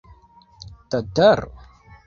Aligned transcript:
Tataro? 0.89 1.47